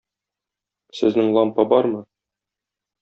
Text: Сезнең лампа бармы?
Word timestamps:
Сезнең 1.01 1.29
лампа 1.37 1.67
бармы? 1.75 2.03